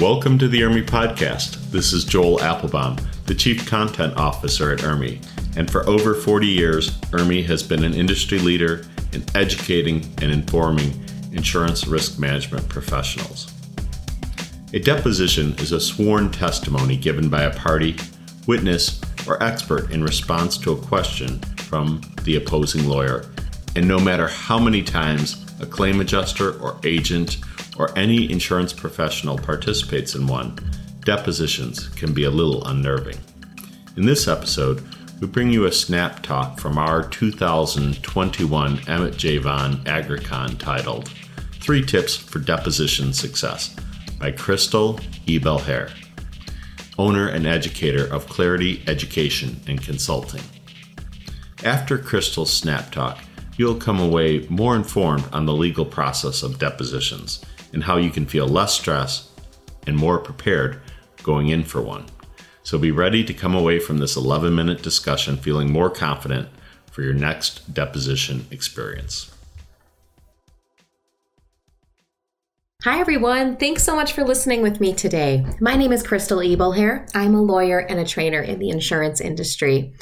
Welcome 0.00 0.40
to 0.40 0.48
the 0.48 0.62
IRMI 0.62 0.86
podcast. 0.86 1.70
This 1.70 1.92
is 1.92 2.04
Joel 2.04 2.42
Applebaum, 2.42 2.96
the 3.26 3.34
Chief 3.34 3.64
Content 3.64 4.16
Officer 4.16 4.72
at 4.72 4.80
IRMI. 4.80 5.24
And 5.56 5.70
for 5.70 5.88
over 5.88 6.14
40 6.14 6.48
years, 6.48 6.98
IRMI 7.12 7.46
has 7.46 7.62
been 7.62 7.84
an 7.84 7.94
industry 7.94 8.40
leader 8.40 8.84
in 9.12 9.24
educating 9.36 10.04
and 10.20 10.32
informing 10.32 11.00
insurance 11.30 11.86
risk 11.86 12.18
management 12.18 12.68
professionals. 12.68 13.54
A 14.72 14.80
deposition 14.80 15.54
is 15.58 15.70
a 15.70 15.80
sworn 15.80 16.32
testimony 16.32 16.96
given 16.96 17.28
by 17.28 17.42
a 17.42 17.54
party, 17.54 17.94
witness, 18.48 19.00
or 19.28 19.40
expert 19.40 19.92
in 19.92 20.02
response 20.02 20.58
to 20.58 20.72
a 20.72 20.76
question 20.76 21.38
from 21.68 22.00
the 22.24 22.34
opposing 22.34 22.88
lawyer. 22.88 23.26
And 23.76 23.86
no 23.86 24.00
matter 24.00 24.26
how 24.26 24.58
many 24.58 24.82
times 24.82 25.46
a 25.60 25.66
claim 25.66 26.00
adjuster 26.00 26.58
or 26.58 26.80
agent 26.82 27.38
or 27.76 27.96
any 27.98 28.30
insurance 28.30 28.72
professional 28.72 29.36
participates 29.36 30.14
in 30.14 30.26
one, 30.26 30.58
depositions 31.04 31.88
can 31.88 32.12
be 32.12 32.24
a 32.24 32.30
little 32.30 32.64
unnerving. 32.66 33.18
In 33.96 34.06
this 34.06 34.26
episode, 34.28 34.82
we 35.20 35.26
bring 35.26 35.50
you 35.50 35.66
a 35.66 35.72
snap 35.72 36.22
talk 36.22 36.58
from 36.58 36.78
our 36.78 37.06
2021 37.08 38.80
Emmett 38.88 39.14
Javon 39.14 39.82
AgriCon 39.84 40.58
titled 40.58 41.08
Three 41.60 41.84
Tips 41.84 42.16
for 42.16 42.40
Deposition 42.40 43.12
Success 43.12 43.76
by 44.18 44.32
Crystal 44.32 44.98
Ebel-Hare, 45.28 45.90
owner 46.98 47.28
and 47.28 47.46
educator 47.46 48.12
of 48.12 48.28
Clarity 48.28 48.82
Education 48.86 49.60
and 49.66 49.82
Consulting. 49.82 50.42
After 51.64 51.96
Crystal's 51.96 52.52
snap 52.52 52.90
talk, 52.90 53.18
you'll 53.56 53.76
come 53.76 54.00
away 54.00 54.46
more 54.48 54.76
informed 54.76 55.24
on 55.32 55.46
the 55.46 55.52
legal 55.52 55.84
process 55.84 56.42
of 56.42 56.58
depositions 56.58 57.44
and 57.74 57.84
how 57.84 57.96
you 57.96 58.10
can 58.10 58.24
feel 58.24 58.48
less 58.48 58.72
stress 58.72 59.28
and 59.86 59.96
more 59.96 60.18
prepared 60.18 60.80
going 61.22 61.48
in 61.48 61.64
for 61.64 61.82
one. 61.82 62.06
So 62.62 62.78
be 62.78 62.90
ready 62.90 63.22
to 63.24 63.34
come 63.34 63.54
away 63.54 63.78
from 63.78 63.98
this 63.98 64.16
11 64.16 64.54
minute 64.54 64.82
discussion 64.82 65.36
feeling 65.36 65.70
more 65.70 65.90
confident 65.90 66.48
for 66.90 67.02
your 67.02 67.12
next 67.12 67.74
deposition 67.74 68.46
experience. 68.50 69.30
Hi, 72.84 73.00
everyone. 73.00 73.56
Thanks 73.56 73.82
so 73.82 73.96
much 73.96 74.12
for 74.12 74.24
listening 74.24 74.60
with 74.60 74.78
me 74.78 74.92
today. 74.92 75.42
My 75.58 75.74
name 75.74 75.90
is 75.90 76.02
Crystal 76.02 76.42
Ebel-Hare. 76.42 77.06
I'm 77.14 77.34
a 77.34 77.40
lawyer 77.40 77.78
and 77.78 77.98
a 77.98 78.04
trainer 78.04 78.42
in 78.42 78.58
the 78.58 78.68
insurance 78.68 79.22
industry. 79.22 79.94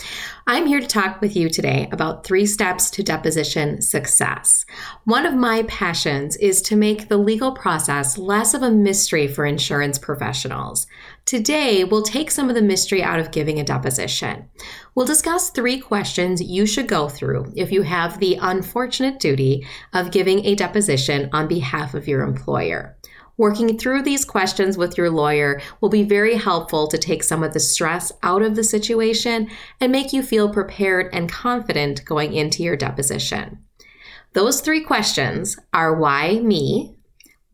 I'm 0.49 0.67
here 0.67 0.81
to 0.81 0.87
talk 0.89 1.21
with 1.21 1.37
you 1.37 1.49
today 1.49 1.89
about 1.93 2.25
three 2.25 2.45
steps 2.45 2.91
to 2.91 3.05
deposition 3.05 3.81
success. 3.83 4.67
One 5.05 5.27
of 5.27 5.35
my 5.35 5.63
passions 5.69 6.35
is 6.39 6.61
to 6.63 6.75
make 6.75 7.07
the 7.07 7.19
legal 7.19 7.53
process 7.53 8.19
less 8.19 8.53
of 8.53 8.65
a 8.65 8.71
mystery 8.73 9.29
for 9.29 9.47
insurance 9.47 9.97
professionals. 9.97 10.89
Today, 11.25 11.85
we'll 11.85 12.03
take 12.03 12.31
some 12.31 12.49
of 12.49 12.55
the 12.55 12.63
mystery 12.63 13.03
out 13.03 13.21
of 13.21 13.31
giving 13.31 13.61
a 13.61 13.65
deposition. 13.65 14.49
We'll 14.95 15.07
discuss 15.07 15.51
three 15.51 15.79
questions 15.79 16.43
you 16.43 16.67
should 16.67 16.89
go 16.89 17.09
through 17.09 17.53
if 17.57 17.71
you 17.71 17.83
have 17.83 18.19
the 18.19 18.39
unfortunate 18.41 19.21
duty 19.21 19.67
of 19.93 20.11
giving 20.11 20.45
a 20.45 20.57
deposition 20.57 21.31
on 21.33 21.49
behalf 21.49 21.95
of 21.95 22.09
your 22.09 22.23
employer. 22.23 22.99
Working 23.39 23.79
through 23.79 24.03
these 24.03 24.25
questions 24.25 24.77
with 24.77 24.99
your 24.99 25.11
lawyer 25.11 25.61
will 25.81 25.89
be 25.89 26.03
very 26.03 26.35
helpful 26.35 26.87
to 26.89 26.99
take 26.99 27.23
some 27.23 27.43
of 27.43 27.55
the 27.55 27.61
stress 27.61 28.13
out 28.23 28.43
of 28.43 28.57
the 28.57 28.65
situation 28.65 29.49
and 29.81 29.91
make 29.91 30.13
you 30.13 30.23
feel 30.23 30.53
prepared 30.53 31.09
and 31.15 31.31
confident 31.31 32.05
going 32.05 32.35
into 32.35 32.63
your 32.63 32.77
deposition. 32.77 33.65
Those 34.35 34.61
three 34.61 34.83
questions 34.83 35.59
are 35.73 35.95
why 35.95 36.41
me? 36.41 36.97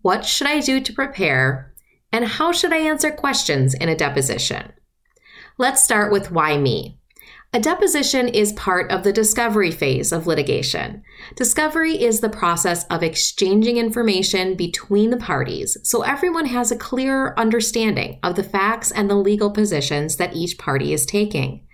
What 0.03 0.25
should 0.25 0.47
I 0.47 0.61
do 0.61 0.81
to 0.81 0.93
prepare? 0.93 1.68
And 2.13 2.25
how 2.25 2.53
should 2.53 2.73
I 2.73 2.79
answer 2.79 3.11
questions 3.11 3.75
in 3.75 3.89
a 3.89 3.97
deposition? 3.97 4.73
Let's 5.59 5.83
start 5.83 6.13
with 6.13 6.31
why 6.31 6.57
me. 6.57 6.99
A 7.55 7.61
deposition 7.61 8.29
is 8.29 8.53
part 8.53 8.91
of 8.91 9.05
the 9.05 9.13
discovery 9.13 9.71
phase 9.71 10.13
of 10.13 10.27
litigation. 10.27 11.03
Discovery 11.35 12.03
is 12.03 12.21
the 12.21 12.29
process 12.29 12.85
of 12.89 13.03
exchanging 13.03 13.79
information 13.79 14.55
between 14.55 15.09
the 15.09 15.17
parties 15.17 15.79
so 15.83 16.03
everyone 16.03 16.45
has 16.45 16.71
a 16.71 16.77
clearer 16.77 17.39
understanding 17.41 18.19
of 18.23 18.37
the 18.37 18.43
facts 18.43 18.91
and 18.91 19.09
the 19.09 19.15
legal 19.15 19.51
positions 19.51 20.17
that 20.17 20.37
each 20.37 20.59
party 20.59 20.93
is 20.93 21.07
taking. 21.07 21.67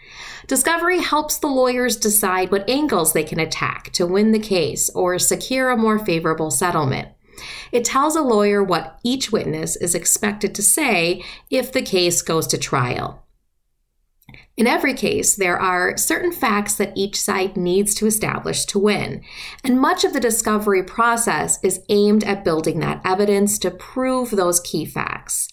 Discovery 0.47 1.01
helps 1.01 1.39
the 1.39 1.49
lawyers 1.49 1.97
decide 1.97 2.53
what 2.53 2.69
angles 2.71 3.13
they 3.13 3.25
can 3.25 3.41
attack 3.41 3.91
to 3.95 4.07
win 4.07 4.31
the 4.31 4.39
case 4.39 4.91
or 4.91 5.19
secure 5.19 5.71
a 5.71 5.77
more 5.77 5.99
favorable 5.99 6.53
settlement. 6.53 7.09
It 7.73 7.85
tells 7.85 8.17
a 8.17 8.23
lawyer 8.23 8.63
what 8.63 8.99
each 9.03 9.33
witness 9.33 9.77
is 9.77 9.95
expected 9.95 10.55
to 10.55 10.63
say 10.63 11.23
if 11.51 11.73
the 11.73 11.83
case 11.83 12.23
goes 12.23 12.47
to 12.49 12.59
trial. 12.59 13.25
In 14.57 14.69
every 14.69 14.95
case, 14.95 15.35
there 15.35 15.59
are 15.59 15.97
certain 15.97 16.31
facts 16.31 16.77
that 16.77 16.93
each 16.97 17.21
side 17.21 17.57
needs 17.57 17.93
to 17.97 18.07
establish 18.07 18.65
to 18.67 18.79
win, 18.79 19.23
and 19.65 19.81
much 19.81 20.05
of 20.05 20.13
the 20.13 20.21
discovery 20.21 20.83
process 20.83 21.59
is 21.65 21.83
aimed 21.89 22.23
at 22.23 22.45
building 22.45 22.79
that 22.79 23.01
evidence 23.05 23.59
to 23.61 23.71
prove 23.73 24.31
those 24.31 24.61
key 24.61 24.85
facts. 24.85 25.49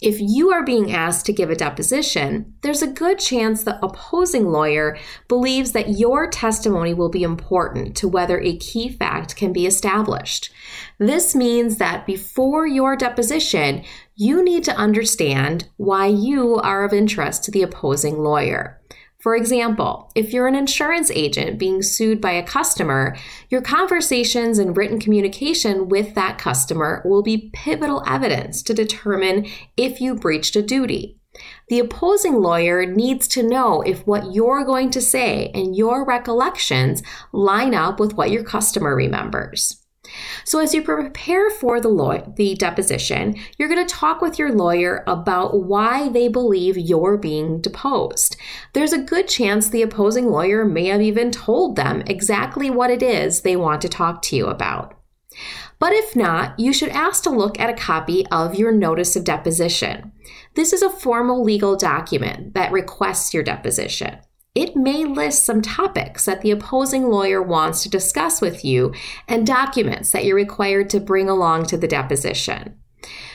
If 0.00 0.20
you 0.20 0.50
are 0.50 0.64
being 0.64 0.92
asked 0.92 1.26
to 1.26 1.32
give 1.32 1.50
a 1.50 1.56
deposition, 1.56 2.54
there's 2.62 2.82
a 2.82 2.86
good 2.86 3.18
chance 3.18 3.62
the 3.62 3.84
opposing 3.84 4.46
lawyer 4.46 4.98
believes 5.28 5.72
that 5.72 5.98
your 5.98 6.28
testimony 6.28 6.94
will 6.94 7.08
be 7.08 7.22
important 7.22 7.96
to 7.96 8.08
whether 8.08 8.40
a 8.40 8.56
key 8.58 8.88
fact 8.88 9.36
can 9.36 9.52
be 9.52 9.66
established. 9.66 10.52
This 10.98 11.34
means 11.34 11.78
that 11.78 12.06
before 12.06 12.66
your 12.66 12.96
deposition, 12.96 13.84
you 14.14 14.42
need 14.42 14.64
to 14.64 14.76
understand 14.76 15.68
why 15.76 16.06
you 16.06 16.56
are 16.56 16.84
of 16.84 16.92
interest 16.92 17.44
to 17.44 17.50
the 17.50 17.62
opposing 17.62 18.18
lawyer. 18.18 18.75
For 19.26 19.34
example, 19.34 20.08
if 20.14 20.32
you're 20.32 20.46
an 20.46 20.54
insurance 20.54 21.10
agent 21.10 21.58
being 21.58 21.82
sued 21.82 22.20
by 22.20 22.30
a 22.30 22.46
customer, 22.46 23.16
your 23.48 23.60
conversations 23.60 24.56
and 24.60 24.76
written 24.76 25.00
communication 25.00 25.88
with 25.88 26.14
that 26.14 26.38
customer 26.38 27.02
will 27.04 27.24
be 27.24 27.50
pivotal 27.52 28.04
evidence 28.06 28.62
to 28.62 28.72
determine 28.72 29.48
if 29.76 30.00
you 30.00 30.14
breached 30.14 30.54
a 30.54 30.62
duty. 30.62 31.18
The 31.68 31.80
opposing 31.80 32.40
lawyer 32.40 32.86
needs 32.86 33.26
to 33.30 33.42
know 33.42 33.82
if 33.82 34.06
what 34.06 34.32
you're 34.32 34.64
going 34.64 34.90
to 34.90 35.00
say 35.00 35.50
and 35.54 35.74
your 35.74 36.04
recollections 36.04 37.02
line 37.32 37.74
up 37.74 37.98
with 37.98 38.14
what 38.14 38.30
your 38.30 38.44
customer 38.44 38.94
remembers. 38.94 39.85
So, 40.44 40.58
as 40.58 40.74
you 40.74 40.82
prepare 40.82 41.50
for 41.50 41.80
the, 41.80 41.88
law- 41.88 42.22
the 42.36 42.54
deposition, 42.54 43.36
you're 43.58 43.68
going 43.68 43.86
to 43.86 43.94
talk 43.94 44.20
with 44.20 44.38
your 44.38 44.52
lawyer 44.52 45.04
about 45.06 45.64
why 45.64 46.08
they 46.08 46.28
believe 46.28 46.76
you're 46.76 47.16
being 47.16 47.60
deposed. 47.60 48.36
There's 48.72 48.92
a 48.92 49.02
good 49.02 49.28
chance 49.28 49.68
the 49.68 49.82
opposing 49.82 50.26
lawyer 50.26 50.64
may 50.64 50.86
have 50.86 51.02
even 51.02 51.30
told 51.30 51.76
them 51.76 52.02
exactly 52.06 52.70
what 52.70 52.90
it 52.90 53.02
is 53.02 53.40
they 53.40 53.56
want 53.56 53.82
to 53.82 53.88
talk 53.88 54.22
to 54.22 54.36
you 54.36 54.46
about. 54.46 54.94
But 55.78 55.92
if 55.92 56.16
not, 56.16 56.58
you 56.58 56.72
should 56.72 56.88
ask 56.88 57.22
to 57.24 57.30
look 57.30 57.60
at 57.60 57.70
a 57.70 57.74
copy 57.74 58.26
of 58.28 58.54
your 58.54 58.72
notice 58.72 59.16
of 59.16 59.24
deposition. 59.24 60.12
This 60.54 60.72
is 60.72 60.80
a 60.80 60.88
formal 60.88 61.44
legal 61.44 61.76
document 61.76 62.54
that 62.54 62.72
requests 62.72 63.34
your 63.34 63.42
deposition 63.42 64.18
it 64.56 64.74
may 64.74 65.04
list 65.04 65.44
some 65.44 65.60
topics 65.60 66.24
that 66.24 66.40
the 66.40 66.50
opposing 66.50 67.10
lawyer 67.10 67.42
wants 67.42 67.82
to 67.82 67.90
discuss 67.90 68.40
with 68.40 68.64
you 68.64 68.94
and 69.28 69.46
documents 69.46 70.10
that 70.10 70.24
you're 70.24 70.34
required 70.34 70.88
to 70.90 70.98
bring 70.98 71.28
along 71.28 71.66
to 71.66 71.76
the 71.76 71.86
deposition. 71.86 72.78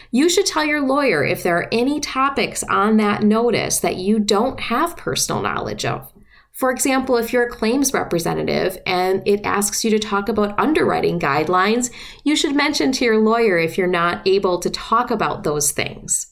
You 0.10 0.30
should 0.30 0.48
tell 0.48 0.66
your 0.66 0.82
lawyer 0.82 1.24
if 1.24 1.44
there 1.44 1.58
are 1.58 1.70
any 1.72 2.00
topics 2.00 2.64
on 2.64 2.98
that 2.98 3.22
notice 3.22 3.80
that 3.80 3.98
you 3.98 4.18
don't 4.18 4.60
have 4.60 4.98
personal 4.98 5.44
knowledge 5.44 5.86
of. 5.86 6.12
For 6.54 6.72
example, 6.72 7.18
if 7.18 7.32
you're 7.32 7.48
a 7.48 7.50
claims 7.50 7.94
representative 7.94 8.78
and 8.86 9.22
it 9.28 9.46
asks 9.46 9.86
you 9.86 9.92
to 9.92 10.00
talk 10.00 10.28
about 10.28 10.60
underwriting 10.60 11.20
guidelines, 11.20 11.92
you 12.24 12.36
should 12.36 12.56
mention 12.56 12.92
to 12.94 13.06
your 13.06 13.20
lawyer 13.20 13.58
if 13.58 13.78
you're 13.78 13.88
not 13.88 14.28
able 14.28 14.60
to 14.60 14.70
talk 14.72 15.12
about 15.12 15.44
those 15.44 15.72
things. 15.72 16.31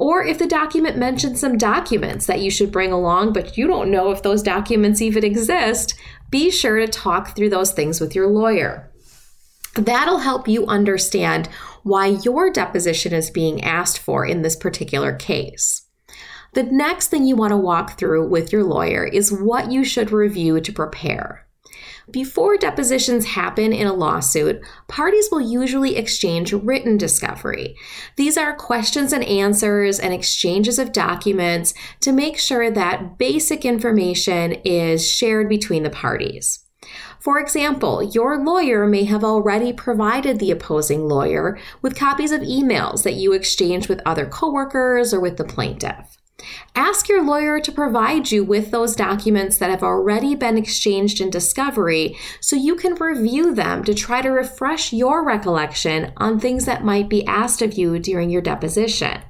Or 0.00 0.24
if 0.24 0.38
the 0.38 0.46
document 0.46 0.96
mentions 0.96 1.40
some 1.40 1.58
documents 1.58 2.24
that 2.24 2.40
you 2.40 2.50
should 2.50 2.72
bring 2.72 2.90
along, 2.90 3.34
but 3.34 3.58
you 3.58 3.66
don't 3.66 3.90
know 3.90 4.10
if 4.10 4.22
those 4.22 4.42
documents 4.42 5.02
even 5.02 5.24
exist, 5.24 5.94
be 6.30 6.50
sure 6.50 6.78
to 6.78 6.86
talk 6.86 7.36
through 7.36 7.50
those 7.50 7.72
things 7.72 8.00
with 8.00 8.14
your 8.14 8.26
lawyer. 8.26 8.90
That'll 9.74 10.20
help 10.20 10.48
you 10.48 10.64
understand 10.64 11.50
why 11.82 12.06
your 12.24 12.50
deposition 12.50 13.12
is 13.12 13.30
being 13.30 13.62
asked 13.62 13.98
for 13.98 14.24
in 14.24 14.40
this 14.40 14.56
particular 14.56 15.14
case. 15.14 15.82
The 16.54 16.62
next 16.62 17.08
thing 17.08 17.26
you 17.26 17.36
want 17.36 17.50
to 17.50 17.58
walk 17.58 17.98
through 17.98 18.26
with 18.26 18.54
your 18.54 18.64
lawyer 18.64 19.04
is 19.04 19.30
what 19.30 19.70
you 19.70 19.84
should 19.84 20.12
review 20.12 20.62
to 20.62 20.72
prepare. 20.72 21.46
Before 22.10 22.56
depositions 22.56 23.24
happen 23.24 23.72
in 23.72 23.86
a 23.86 23.92
lawsuit, 23.92 24.60
parties 24.88 25.28
will 25.30 25.40
usually 25.40 25.96
exchange 25.96 26.52
written 26.52 26.96
discovery. 26.96 27.76
These 28.16 28.36
are 28.36 28.54
questions 28.56 29.12
and 29.12 29.24
answers 29.24 29.98
and 29.98 30.12
exchanges 30.12 30.78
of 30.78 30.92
documents 30.92 31.74
to 32.00 32.12
make 32.12 32.38
sure 32.38 32.70
that 32.70 33.18
basic 33.18 33.64
information 33.64 34.52
is 34.64 35.10
shared 35.10 35.48
between 35.48 35.82
the 35.82 35.90
parties. 35.90 36.66
For 37.20 37.38
example, 37.38 38.02
your 38.02 38.42
lawyer 38.42 38.86
may 38.86 39.04
have 39.04 39.22
already 39.22 39.72
provided 39.72 40.38
the 40.38 40.50
opposing 40.50 41.06
lawyer 41.06 41.58
with 41.82 41.94
copies 41.94 42.32
of 42.32 42.40
emails 42.40 43.02
that 43.02 43.14
you 43.14 43.32
exchanged 43.32 43.88
with 43.88 44.00
other 44.06 44.26
coworkers 44.26 45.12
or 45.12 45.20
with 45.20 45.36
the 45.36 45.44
plaintiff. 45.44 46.19
Ask 46.74 47.08
your 47.08 47.24
lawyer 47.24 47.60
to 47.60 47.72
provide 47.72 48.30
you 48.30 48.44
with 48.44 48.70
those 48.70 48.96
documents 48.96 49.58
that 49.58 49.70
have 49.70 49.82
already 49.82 50.34
been 50.34 50.56
exchanged 50.56 51.20
in 51.20 51.30
discovery 51.30 52.16
so 52.40 52.56
you 52.56 52.76
can 52.76 52.94
review 52.94 53.54
them 53.54 53.84
to 53.84 53.94
try 53.94 54.22
to 54.22 54.30
refresh 54.30 54.92
your 54.92 55.24
recollection 55.24 56.12
on 56.16 56.38
things 56.38 56.64
that 56.64 56.84
might 56.84 57.08
be 57.08 57.26
asked 57.26 57.62
of 57.62 57.74
you 57.74 57.98
during 57.98 58.30
your 58.30 58.42
deposition. 58.42 59.20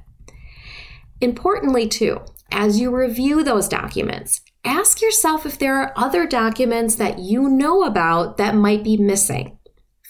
Importantly, 1.19 1.87
too, 1.87 2.19
as 2.51 2.79
you 2.79 2.95
review 2.95 3.43
those 3.43 3.67
documents, 3.67 4.41
ask 4.65 5.01
yourself 5.01 5.45
if 5.45 5.57
there 5.57 5.77
are 5.77 5.93
other 5.95 6.25
documents 6.25 6.95
that 6.95 7.19
you 7.19 7.47
know 7.47 7.83
about 7.83 8.37
that 8.37 8.55
might 8.55 8.83
be 8.83 8.97
missing. 8.97 9.57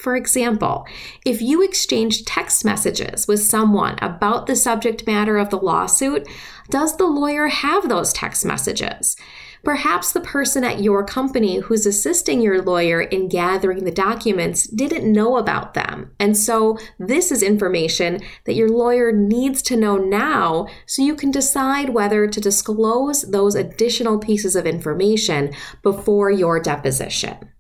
For 0.02 0.16
example, 0.16 0.88
if 1.28 1.44
you 1.44 1.62
exchange 1.64 2.26
text 2.26 2.66
messages 2.66 3.28
with 3.28 3.44
someone 3.44 4.00
about 4.02 4.48
the 4.48 4.56
subject 4.56 5.06
matter 5.06 5.38
of 5.38 5.52
the 5.52 5.60
lawsuit, 5.60 6.28
does 6.72 6.98
the 6.98 7.06
lawyer 7.06 7.50
have 7.50 7.88
those 7.88 8.12
text 8.12 8.44
messages? 8.44 9.16
Perhaps 9.64 10.12
the 10.12 10.22
person 10.22 10.64
at 10.64 10.82
your 10.82 11.06
company 11.06 11.60
who's 11.60 11.86
assisting 11.86 12.42
your 12.42 12.64
lawyer 12.64 13.00
in 13.00 13.30
gathering 13.30 13.84
the 13.84 13.92
documents 13.92 14.66
didn't 14.66 15.12
know 15.12 15.38
about 15.38 15.76
them. 15.76 16.10
And 16.20 16.36
so 16.36 16.80
this 16.98 17.32
is 17.32 17.44
information 17.44 18.22
that 18.46 18.56
your 18.56 18.70
lawyer 18.70 19.12
needs 19.12 19.62
to 19.64 19.78
know 19.78 19.98
now 19.98 20.66
so 20.88 21.04
you 21.04 21.14
can 21.14 21.30
decide 21.30 21.90
whether 21.90 22.26
to 22.26 22.42
disclose 22.42 23.22
those 23.22 23.54
additional 23.54 24.18
pieces 24.18 24.56
of 24.56 24.66
information 24.66 25.54
before 25.84 26.32
your 26.32 26.60
deposition. 26.60 27.52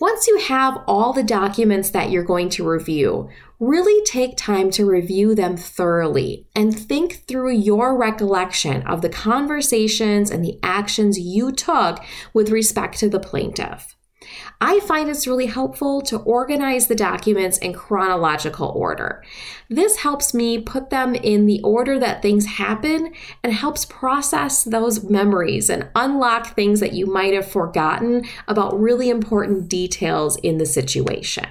Once 0.00 0.26
you 0.26 0.38
have 0.38 0.82
all 0.86 1.12
the 1.12 1.22
documents 1.22 1.90
that 1.90 2.10
you're 2.10 2.24
going 2.24 2.48
to 2.48 2.68
review, 2.68 3.28
really 3.60 4.04
take 4.04 4.36
time 4.36 4.70
to 4.70 4.84
review 4.84 5.34
them 5.34 5.56
thoroughly 5.56 6.46
and 6.54 6.78
think 6.78 7.24
through 7.28 7.52
your 7.52 7.96
recollection 7.96 8.82
of 8.82 9.02
the 9.02 9.08
conversations 9.08 10.30
and 10.30 10.44
the 10.44 10.58
actions 10.62 11.18
you 11.18 11.52
took 11.52 12.02
with 12.32 12.50
respect 12.50 12.98
to 12.98 13.08
the 13.08 13.20
plaintiff. 13.20 13.96
I 14.60 14.80
find 14.80 15.08
it's 15.08 15.26
really 15.26 15.46
helpful 15.46 16.02
to 16.02 16.18
organize 16.18 16.86
the 16.86 16.94
documents 16.94 17.58
in 17.58 17.72
chronological 17.72 18.68
order. 18.68 19.22
This 19.68 19.98
helps 19.98 20.34
me 20.34 20.58
put 20.58 20.90
them 20.90 21.14
in 21.14 21.46
the 21.46 21.60
order 21.62 21.98
that 21.98 22.22
things 22.22 22.46
happen 22.46 23.12
and 23.42 23.52
helps 23.52 23.84
process 23.84 24.64
those 24.64 25.04
memories 25.04 25.68
and 25.70 25.88
unlock 25.94 26.54
things 26.54 26.80
that 26.80 26.92
you 26.92 27.06
might 27.06 27.34
have 27.34 27.50
forgotten 27.50 28.24
about 28.48 28.78
really 28.78 29.10
important 29.10 29.68
details 29.68 30.36
in 30.36 30.58
the 30.58 30.66
situation. 30.66 31.46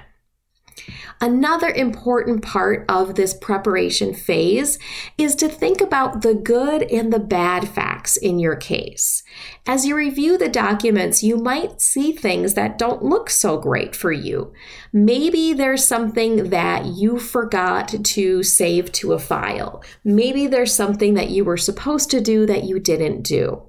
Another 1.20 1.68
important 1.68 2.42
part 2.42 2.84
of 2.88 3.14
this 3.14 3.34
preparation 3.34 4.14
phase 4.14 4.78
is 5.16 5.34
to 5.36 5.48
think 5.48 5.80
about 5.80 6.22
the 6.22 6.34
good 6.34 6.82
and 6.84 7.12
the 7.12 7.18
bad 7.18 7.68
facts 7.68 8.16
in 8.16 8.38
your 8.38 8.56
case. 8.56 9.22
As 9.66 9.86
you 9.86 9.96
review 9.96 10.36
the 10.36 10.48
documents, 10.48 11.22
you 11.22 11.36
might 11.36 11.80
see 11.80 12.12
things 12.12 12.54
that 12.54 12.78
don't 12.78 13.02
look 13.02 13.30
so 13.30 13.58
great 13.58 13.96
for 13.96 14.12
you. 14.12 14.52
Maybe 14.92 15.52
there's 15.52 15.84
something 15.84 16.50
that 16.50 16.86
you 16.86 17.18
forgot 17.18 17.94
to 18.04 18.42
save 18.42 18.92
to 18.92 19.12
a 19.12 19.18
file. 19.18 19.82
Maybe 20.04 20.46
there's 20.46 20.74
something 20.74 21.14
that 21.14 21.30
you 21.30 21.44
were 21.44 21.56
supposed 21.56 22.10
to 22.10 22.20
do 22.20 22.44
that 22.46 22.64
you 22.64 22.78
didn't 22.78 23.22
do. 23.22 23.62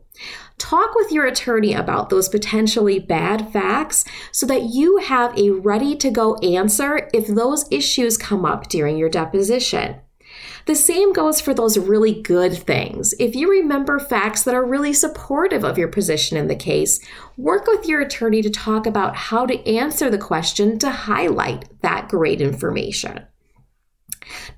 Talk 0.57 0.95
with 0.95 1.11
your 1.11 1.25
attorney 1.25 1.73
about 1.73 2.09
those 2.09 2.29
potentially 2.29 2.99
bad 2.99 3.51
facts 3.51 4.05
so 4.31 4.45
that 4.45 4.73
you 4.73 4.97
have 4.97 5.37
a 5.37 5.51
ready 5.51 5.95
to 5.97 6.09
go 6.09 6.35
answer 6.37 7.09
if 7.13 7.27
those 7.27 7.65
issues 7.71 8.17
come 8.17 8.45
up 8.45 8.69
during 8.69 8.97
your 8.97 9.09
deposition. 9.09 9.99
The 10.65 10.75
same 10.75 11.13
goes 11.13 11.39
for 11.39 11.53
those 11.53 11.77
really 11.77 12.21
good 12.21 12.57
things. 12.57 13.13
If 13.19 13.35
you 13.35 13.49
remember 13.51 13.99
facts 13.99 14.43
that 14.43 14.55
are 14.55 14.65
really 14.65 14.93
supportive 14.93 15.63
of 15.63 15.77
your 15.77 15.87
position 15.89 16.37
in 16.37 16.47
the 16.47 16.55
case, 16.55 16.99
work 17.37 17.67
with 17.67 17.87
your 17.87 18.01
attorney 18.01 18.41
to 18.41 18.49
talk 18.49 18.87
about 18.87 19.15
how 19.15 19.45
to 19.45 19.67
answer 19.67 20.09
the 20.09 20.17
question 20.17 20.79
to 20.79 20.89
highlight 20.89 21.65
that 21.81 22.07
great 22.09 22.41
information. 22.41 23.25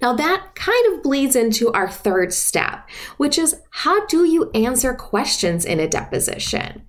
Now, 0.02 0.14
that 0.14 0.56
kind 0.56 0.94
of 0.94 1.04
bleeds 1.04 1.36
into 1.36 1.72
our 1.74 1.90
third 1.90 2.34
step, 2.34 2.88
which 3.18 3.38
is 3.38 3.56
how 3.72 4.06
do 4.08 4.26
you 4.26 4.52
answer 4.52 4.94
questions 4.94 5.66
in 5.66 5.80
a 5.80 5.88
deposition? 5.88 6.84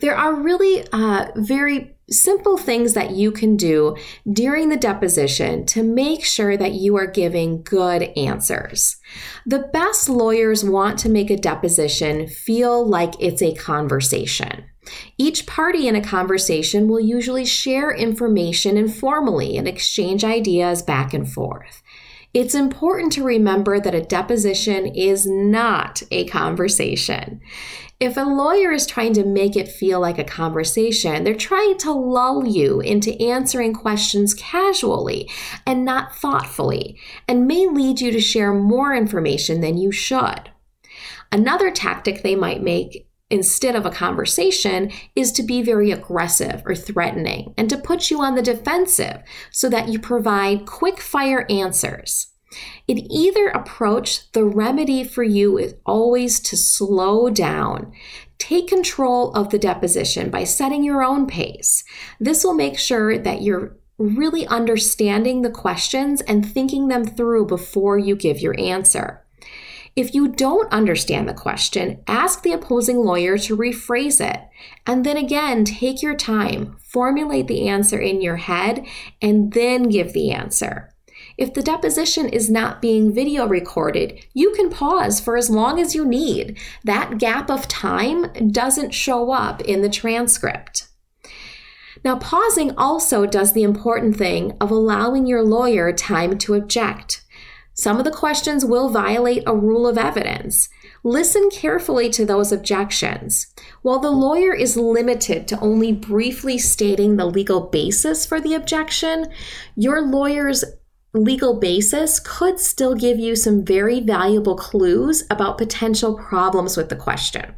There 0.00 0.16
are 0.16 0.34
really 0.34 0.84
uh, 0.92 1.28
very 1.36 1.94
simple 2.10 2.58
things 2.58 2.94
that 2.94 3.12
you 3.12 3.30
can 3.30 3.56
do 3.56 3.96
during 4.30 4.68
the 4.68 4.76
deposition 4.76 5.64
to 5.66 5.82
make 5.82 6.24
sure 6.24 6.56
that 6.56 6.72
you 6.72 6.96
are 6.96 7.06
giving 7.06 7.62
good 7.62 8.02
answers. 8.16 8.96
The 9.46 9.70
best 9.72 10.08
lawyers 10.08 10.64
want 10.64 10.98
to 11.00 11.08
make 11.08 11.30
a 11.30 11.36
deposition 11.36 12.26
feel 12.26 12.86
like 12.86 13.14
it's 13.20 13.42
a 13.42 13.54
conversation. 13.54 14.64
Each 15.16 15.46
party 15.46 15.86
in 15.86 15.94
a 15.94 16.02
conversation 16.02 16.88
will 16.88 17.00
usually 17.00 17.44
share 17.44 17.92
information 17.92 18.76
informally 18.76 19.56
and 19.56 19.68
exchange 19.68 20.24
ideas 20.24 20.82
back 20.82 21.14
and 21.14 21.30
forth. 21.30 21.82
It's 22.34 22.54
important 22.54 23.12
to 23.12 23.24
remember 23.24 23.78
that 23.78 23.94
a 23.94 24.00
deposition 24.00 24.86
is 24.86 25.26
not 25.26 26.02
a 26.10 26.26
conversation. 26.26 27.42
If 28.00 28.16
a 28.16 28.22
lawyer 28.22 28.72
is 28.72 28.86
trying 28.86 29.12
to 29.14 29.24
make 29.24 29.54
it 29.54 29.68
feel 29.68 30.00
like 30.00 30.18
a 30.18 30.24
conversation, 30.24 31.24
they're 31.24 31.34
trying 31.34 31.76
to 31.78 31.92
lull 31.92 32.46
you 32.46 32.80
into 32.80 33.20
answering 33.22 33.74
questions 33.74 34.32
casually 34.32 35.30
and 35.66 35.84
not 35.84 36.16
thoughtfully, 36.16 36.98
and 37.28 37.46
may 37.46 37.68
lead 37.68 38.00
you 38.00 38.10
to 38.10 38.20
share 38.20 38.54
more 38.54 38.94
information 38.94 39.60
than 39.60 39.76
you 39.76 39.92
should. 39.92 40.50
Another 41.30 41.70
tactic 41.70 42.22
they 42.22 42.34
might 42.34 42.62
make 42.62 43.06
instead 43.32 43.74
of 43.74 43.86
a 43.86 43.90
conversation 43.90 44.92
is 45.16 45.32
to 45.32 45.42
be 45.42 45.62
very 45.62 45.90
aggressive 45.90 46.62
or 46.66 46.74
threatening 46.74 47.54
and 47.56 47.68
to 47.70 47.78
put 47.78 48.10
you 48.10 48.20
on 48.20 48.34
the 48.34 48.42
defensive 48.42 49.22
so 49.50 49.68
that 49.68 49.88
you 49.88 49.98
provide 49.98 50.66
quick 50.66 51.00
fire 51.00 51.46
answers. 51.50 52.28
In 52.86 53.10
either 53.10 53.48
approach, 53.48 54.30
the 54.32 54.44
remedy 54.44 55.02
for 55.04 55.22
you 55.22 55.56
is 55.56 55.74
always 55.86 56.38
to 56.40 56.56
slow 56.56 57.30
down. 57.30 57.92
Take 58.38 58.68
control 58.68 59.32
of 59.32 59.48
the 59.48 59.58
deposition 59.58 60.28
by 60.28 60.44
setting 60.44 60.84
your 60.84 61.02
own 61.02 61.26
pace. 61.26 61.82
This 62.20 62.44
will 62.44 62.54
make 62.54 62.78
sure 62.78 63.16
that 63.16 63.40
you're 63.40 63.76
really 63.98 64.46
understanding 64.48 65.42
the 65.42 65.50
questions 65.50 66.20
and 66.22 66.44
thinking 66.44 66.88
them 66.88 67.04
through 67.04 67.46
before 67.46 67.98
you 67.98 68.16
give 68.16 68.40
your 68.40 68.58
answer. 68.58 69.21
If 69.94 70.14
you 70.14 70.28
don't 70.28 70.72
understand 70.72 71.28
the 71.28 71.34
question, 71.34 72.02
ask 72.06 72.42
the 72.42 72.52
opposing 72.52 72.98
lawyer 72.98 73.36
to 73.38 73.56
rephrase 73.56 74.26
it. 74.26 74.40
And 74.86 75.04
then 75.04 75.18
again, 75.18 75.64
take 75.64 76.02
your 76.02 76.14
time, 76.14 76.76
formulate 76.80 77.46
the 77.46 77.68
answer 77.68 77.98
in 77.98 78.22
your 78.22 78.36
head, 78.36 78.86
and 79.20 79.52
then 79.52 79.90
give 79.90 80.14
the 80.14 80.30
answer. 80.30 80.94
If 81.36 81.52
the 81.52 81.62
deposition 81.62 82.28
is 82.28 82.50
not 82.50 82.82
being 82.82 83.12
video 83.12 83.46
recorded, 83.46 84.24
you 84.32 84.52
can 84.52 84.70
pause 84.70 85.20
for 85.20 85.36
as 85.36 85.50
long 85.50 85.78
as 85.78 85.94
you 85.94 86.06
need. 86.06 86.58
That 86.84 87.18
gap 87.18 87.50
of 87.50 87.68
time 87.68 88.50
doesn't 88.50 88.94
show 88.94 89.30
up 89.30 89.60
in 89.62 89.82
the 89.82 89.88
transcript. 89.88 90.88
Now, 92.04 92.18
pausing 92.18 92.76
also 92.76 93.26
does 93.26 93.52
the 93.52 93.62
important 93.62 94.16
thing 94.16 94.56
of 94.60 94.70
allowing 94.70 95.26
your 95.26 95.42
lawyer 95.42 95.92
time 95.92 96.38
to 96.38 96.54
object. 96.54 97.21
Some 97.74 97.98
of 97.98 98.04
the 98.04 98.10
questions 98.10 98.64
will 98.64 98.90
violate 98.90 99.42
a 99.46 99.56
rule 99.56 99.86
of 99.86 99.96
evidence. 99.96 100.68
Listen 101.02 101.48
carefully 101.50 102.10
to 102.10 102.26
those 102.26 102.52
objections. 102.52 103.46
While 103.80 103.98
the 103.98 104.10
lawyer 104.10 104.54
is 104.54 104.76
limited 104.76 105.48
to 105.48 105.60
only 105.60 105.92
briefly 105.92 106.58
stating 106.58 107.16
the 107.16 107.26
legal 107.26 107.62
basis 107.62 108.26
for 108.26 108.40
the 108.40 108.54
objection, 108.54 109.28
your 109.74 110.02
lawyer's 110.02 110.64
legal 111.14 111.58
basis 111.58 112.20
could 112.20 112.58
still 112.58 112.94
give 112.94 113.18
you 113.18 113.36
some 113.36 113.64
very 113.64 114.00
valuable 114.00 114.56
clues 114.56 115.24
about 115.30 115.58
potential 115.58 116.16
problems 116.16 116.76
with 116.76 116.88
the 116.88 116.96
question. 116.96 117.54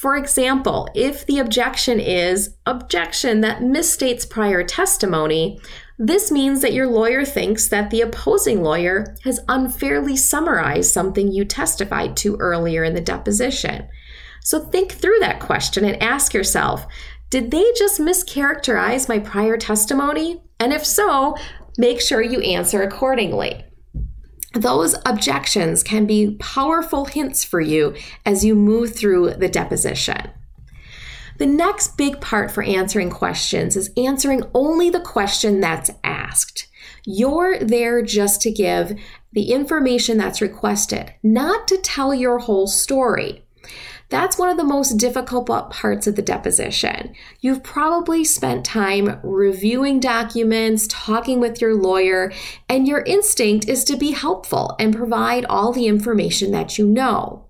For 0.00 0.16
example, 0.16 0.88
if 0.94 1.26
the 1.26 1.40
objection 1.40 2.00
is 2.00 2.56
objection 2.64 3.42
that 3.42 3.60
misstates 3.60 4.28
prior 4.28 4.64
testimony, 4.64 5.60
this 6.02 6.32
means 6.32 6.62
that 6.62 6.72
your 6.72 6.86
lawyer 6.86 7.26
thinks 7.26 7.68
that 7.68 7.90
the 7.90 8.00
opposing 8.00 8.62
lawyer 8.62 9.14
has 9.24 9.38
unfairly 9.48 10.16
summarized 10.16 10.90
something 10.90 11.30
you 11.30 11.44
testified 11.44 12.16
to 12.16 12.36
earlier 12.36 12.82
in 12.82 12.94
the 12.94 13.02
deposition. 13.02 13.86
So 14.42 14.60
think 14.60 14.92
through 14.92 15.18
that 15.20 15.40
question 15.40 15.84
and 15.84 16.02
ask 16.02 16.32
yourself 16.32 16.86
Did 17.28 17.50
they 17.50 17.70
just 17.76 18.00
mischaracterize 18.00 19.10
my 19.10 19.18
prior 19.18 19.58
testimony? 19.58 20.42
And 20.58 20.72
if 20.72 20.86
so, 20.86 21.36
make 21.76 22.00
sure 22.00 22.22
you 22.22 22.40
answer 22.40 22.80
accordingly. 22.82 23.66
Those 24.54 24.96
objections 25.04 25.82
can 25.82 26.06
be 26.06 26.38
powerful 26.40 27.04
hints 27.04 27.44
for 27.44 27.60
you 27.60 27.94
as 28.24 28.42
you 28.42 28.54
move 28.54 28.96
through 28.96 29.34
the 29.34 29.50
deposition. 29.50 30.30
The 31.40 31.46
next 31.46 31.96
big 31.96 32.20
part 32.20 32.50
for 32.50 32.62
answering 32.62 33.08
questions 33.08 33.74
is 33.74 33.90
answering 33.96 34.42
only 34.52 34.90
the 34.90 35.00
question 35.00 35.58
that's 35.58 35.90
asked. 36.04 36.68
You're 37.06 37.58
there 37.58 38.02
just 38.02 38.42
to 38.42 38.50
give 38.50 39.00
the 39.32 39.50
information 39.50 40.18
that's 40.18 40.42
requested, 40.42 41.14
not 41.22 41.66
to 41.68 41.78
tell 41.78 42.12
your 42.12 42.40
whole 42.40 42.66
story. 42.66 43.46
That's 44.10 44.36
one 44.36 44.50
of 44.50 44.58
the 44.58 44.64
most 44.64 44.98
difficult 44.98 45.46
parts 45.70 46.06
of 46.06 46.14
the 46.14 46.20
deposition. 46.20 47.14
You've 47.40 47.62
probably 47.62 48.22
spent 48.22 48.66
time 48.66 49.18
reviewing 49.22 49.98
documents, 49.98 50.88
talking 50.90 51.40
with 51.40 51.58
your 51.58 51.74
lawyer, 51.74 52.34
and 52.68 52.86
your 52.86 53.00
instinct 53.00 53.66
is 53.66 53.82
to 53.84 53.96
be 53.96 54.10
helpful 54.10 54.76
and 54.78 54.94
provide 54.94 55.46
all 55.46 55.72
the 55.72 55.86
information 55.86 56.50
that 56.50 56.76
you 56.76 56.86
know. 56.86 57.46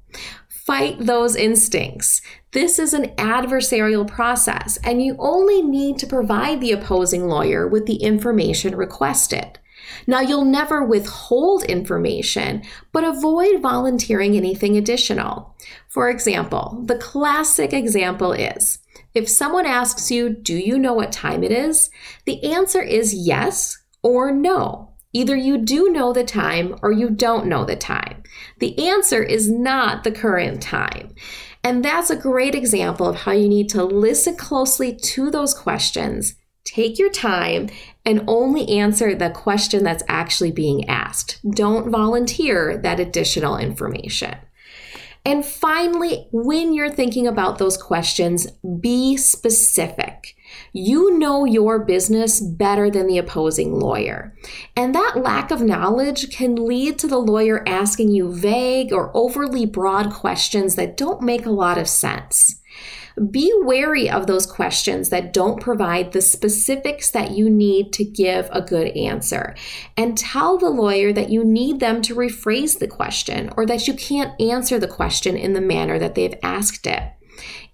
Fight 0.48 0.98
those 1.00 1.34
instincts. 1.34 2.22
This 2.52 2.80
is 2.80 2.92
an 2.94 3.10
adversarial 3.16 4.08
process, 4.08 4.76
and 4.82 5.00
you 5.00 5.14
only 5.20 5.62
need 5.62 5.98
to 5.98 6.06
provide 6.06 6.60
the 6.60 6.72
opposing 6.72 7.28
lawyer 7.28 7.68
with 7.68 7.86
the 7.86 7.96
information 7.96 8.74
requested. 8.74 9.60
Now, 10.06 10.20
you'll 10.20 10.44
never 10.44 10.84
withhold 10.84 11.62
information, 11.64 12.62
but 12.92 13.04
avoid 13.04 13.62
volunteering 13.62 14.36
anything 14.36 14.76
additional. 14.76 15.54
For 15.88 16.10
example, 16.10 16.82
the 16.86 16.98
classic 16.98 17.72
example 17.72 18.32
is 18.32 18.78
if 19.14 19.28
someone 19.28 19.66
asks 19.66 20.10
you, 20.10 20.30
Do 20.30 20.54
you 20.54 20.78
know 20.78 20.94
what 20.94 21.12
time 21.12 21.44
it 21.44 21.52
is? 21.52 21.90
the 22.24 22.52
answer 22.52 22.82
is 22.82 23.14
yes 23.14 23.78
or 24.02 24.32
no. 24.32 24.90
Either 25.12 25.34
you 25.34 25.58
do 25.58 25.90
know 25.90 26.12
the 26.12 26.24
time 26.24 26.76
or 26.82 26.92
you 26.92 27.10
don't 27.10 27.46
know 27.46 27.64
the 27.64 27.74
time. 27.74 28.22
The 28.60 28.88
answer 28.88 29.22
is 29.22 29.50
not 29.50 30.04
the 30.04 30.12
current 30.12 30.62
time. 30.62 31.14
And 31.62 31.84
that's 31.84 32.10
a 32.10 32.16
great 32.16 32.54
example 32.54 33.06
of 33.06 33.16
how 33.16 33.32
you 33.32 33.48
need 33.48 33.68
to 33.70 33.84
listen 33.84 34.36
closely 34.36 34.94
to 34.96 35.30
those 35.30 35.54
questions 35.54 36.36
Take 36.64 36.98
your 36.98 37.10
time 37.10 37.68
and 38.04 38.24
only 38.28 38.68
answer 38.68 39.14
the 39.14 39.30
question 39.30 39.82
that's 39.82 40.04
actually 40.08 40.52
being 40.52 40.88
asked. 40.88 41.40
Don't 41.50 41.90
volunteer 41.90 42.76
that 42.78 43.00
additional 43.00 43.56
information. 43.56 44.36
And 45.24 45.44
finally, 45.44 46.28
when 46.32 46.72
you're 46.72 46.90
thinking 46.90 47.26
about 47.26 47.58
those 47.58 47.76
questions, 47.76 48.46
be 48.80 49.16
specific. 49.16 50.36
You 50.72 51.18
know 51.18 51.44
your 51.44 51.78
business 51.78 52.40
better 52.40 52.90
than 52.90 53.06
the 53.06 53.18
opposing 53.18 53.78
lawyer. 53.78 54.34
And 54.76 54.94
that 54.94 55.16
lack 55.16 55.50
of 55.50 55.62
knowledge 55.62 56.30
can 56.30 56.54
lead 56.54 56.98
to 57.00 57.08
the 57.08 57.18
lawyer 57.18 57.66
asking 57.68 58.10
you 58.10 58.32
vague 58.32 58.92
or 58.92 59.10
overly 59.14 59.66
broad 59.66 60.12
questions 60.12 60.76
that 60.76 60.96
don't 60.96 61.22
make 61.22 61.46
a 61.46 61.50
lot 61.50 61.78
of 61.78 61.88
sense. 61.88 62.60
Be 63.30 63.52
wary 63.62 64.08
of 64.08 64.26
those 64.26 64.46
questions 64.46 65.10
that 65.10 65.32
don't 65.32 65.60
provide 65.60 66.12
the 66.12 66.22
specifics 66.22 67.10
that 67.10 67.32
you 67.32 67.50
need 67.50 67.92
to 67.94 68.04
give 68.04 68.48
a 68.52 68.62
good 68.62 68.96
answer. 68.96 69.54
And 69.96 70.16
tell 70.16 70.56
the 70.56 70.70
lawyer 70.70 71.12
that 71.12 71.30
you 71.30 71.44
need 71.44 71.80
them 71.80 72.02
to 72.02 72.14
rephrase 72.14 72.78
the 72.78 72.88
question 72.88 73.50
or 73.56 73.66
that 73.66 73.88
you 73.88 73.94
can't 73.94 74.40
answer 74.40 74.78
the 74.78 74.88
question 74.88 75.36
in 75.36 75.52
the 75.52 75.60
manner 75.60 75.98
that 75.98 76.14
they've 76.14 76.38
asked 76.42 76.86
it. 76.86 77.02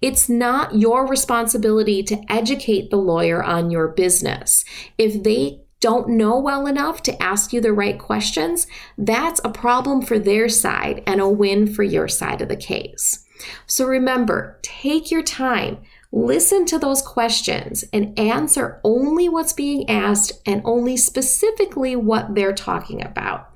It's 0.01 0.29
not 0.29 0.75
your 0.75 1.07
responsibility 1.07 2.03
to 2.03 2.23
educate 2.29 2.89
the 2.89 2.97
lawyer 2.97 3.43
on 3.43 3.71
your 3.71 3.87
business. 3.87 4.63
If 4.97 5.23
they 5.23 5.61
don't 5.79 6.09
know 6.09 6.39
well 6.39 6.65
enough 6.65 7.03
to 7.03 7.21
ask 7.21 7.53
you 7.53 7.61
the 7.61 7.73
right 7.73 7.99
questions, 7.99 8.65
that's 8.97 9.39
a 9.43 9.51
problem 9.51 10.01
for 10.01 10.17
their 10.17 10.49
side 10.49 11.03
and 11.05 11.21
a 11.21 11.29
win 11.29 11.67
for 11.71 11.83
your 11.83 12.07
side 12.07 12.41
of 12.41 12.49
the 12.49 12.55
case. 12.55 13.25
So 13.67 13.85
remember, 13.85 14.59
take 14.63 15.11
your 15.11 15.21
time, 15.21 15.77
listen 16.11 16.65
to 16.65 16.79
those 16.79 17.03
questions, 17.03 17.83
and 17.93 18.17
answer 18.17 18.81
only 18.83 19.29
what's 19.29 19.53
being 19.53 19.87
asked 19.89 20.31
and 20.45 20.61
only 20.65 20.97
specifically 20.97 21.95
what 21.95 22.33
they're 22.33 22.53
talking 22.53 23.03
about. 23.03 23.51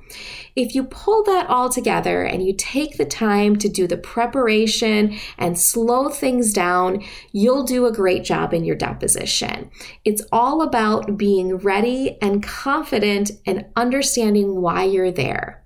If 0.56 0.76
you 0.76 0.84
pull 0.84 1.24
that 1.24 1.48
all 1.48 1.70
together 1.70 2.24
and 2.24 2.46
you 2.46 2.54
take 2.54 2.98
the 2.98 3.06
time 3.06 3.56
to 3.58 3.70
do 3.70 3.88
the 3.88 3.98
preparation 3.98 5.18
and 5.38 5.58
slow 5.58 6.10
things 6.10 6.54
down, 6.54 7.04
you'll 7.32 7.64
do 7.64 7.86
a 7.86 7.92
great 7.92 8.24
job 8.24 8.54
in 8.54 8.66
your 8.66 8.76
deposition. 8.76 9.72
It's 10.04 10.24
all 10.32 10.62
about 10.62 11.18
being 11.18 11.58
ready 11.58 12.18
and 12.22 12.44
confident 12.44 13.32
and 13.46 13.66
understanding 13.76 14.62
why 14.62 14.84
you're 14.84 15.12
there. 15.12 15.64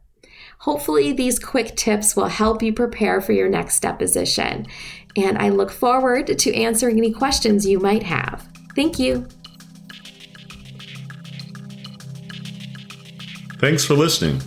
Hopefully, 0.60 1.12
these 1.12 1.38
quick 1.38 1.76
tips 1.76 2.16
will 2.16 2.28
help 2.28 2.64
you 2.64 2.74
prepare 2.74 3.22
for 3.22 3.34
your 3.34 3.50
next 3.50 3.82
deposition. 3.82 4.66
And 5.16 5.38
I 5.38 5.50
look 5.50 5.72
forward 5.72 6.40
to 6.40 6.56
answering 6.56 6.98
any 6.98 7.12
questions 7.12 7.66
you 7.66 7.80
might 7.80 8.04
have. 8.04 8.48
Thank 8.76 9.00
you. 9.00 9.28
Thanks 13.58 13.86
for 13.86 13.94
listening. 13.94 14.42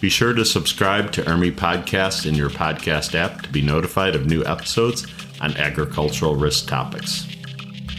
Be 0.00 0.08
sure 0.08 0.32
to 0.32 0.44
subscribe 0.44 1.12
to 1.12 1.22
IRMI 1.22 1.52
Podcast 1.52 2.26
in 2.26 2.34
your 2.34 2.48
podcast 2.48 3.14
app 3.14 3.42
to 3.42 3.48
be 3.50 3.60
notified 3.60 4.14
of 4.14 4.26
new 4.26 4.42
episodes 4.44 5.06
on 5.40 5.56
agricultural 5.56 6.34
risk 6.34 6.66
topics. 6.66 7.28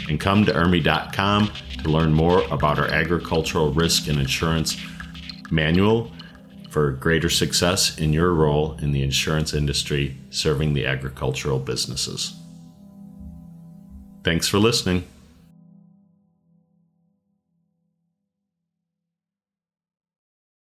And 0.10 0.20
come 0.20 0.44
to 0.46 0.52
IRMI.com 0.52 1.52
to 1.84 1.90
learn 1.90 2.14
more 2.14 2.44
about 2.52 2.80
our 2.80 2.88
agricultural 2.88 3.74
risk 3.74 4.08
and 4.08 4.20
insurance 4.20 4.76
manual 5.52 6.12
for 6.72 6.92
greater 6.92 7.30
success 7.30 7.98
in 8.00 8.12
your 8.12 8.34
role 8.34 8.76
in 8.82 8.92
the 8.92 9.04
insurance 9.04 9.54
industry 9.54 10.18
serving 10.32 10.74
the 10.74 10.86
agricultural 10.86 11.60
businesses. 11.60 12.36
Thanks 14.24 14.48
for 14.48 14.58
listening. 14.58 15.06